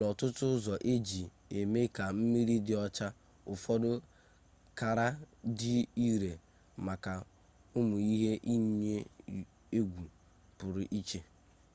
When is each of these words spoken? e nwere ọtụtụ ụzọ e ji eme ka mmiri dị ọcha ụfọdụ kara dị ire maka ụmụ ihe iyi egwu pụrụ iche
e 0.03 0.03
nwere 0.03 0.13
ọtụtụ 0.13 0.45
ụzọ 0.55 0.73
e 0.91 0.93
ji 1.07 1.21
eme 1.57 1.81
ka 1.95 2.03
mmiri 2.17 2.55
dị 2.65 2.73
ọcha 2.85 3.07
ụfọdụ 3.51 3.89
kara 4.77 5.07
dị 5.59 5.73
ire 6.09 6.31
maka 6.85 7.13
ụmụ 7.77 7.95
ihe 8.13 8.31
iyi 8.53 8.95
egwu 9.77 10.03
pụrụ 10.57 10.81
iche 10.99 11.19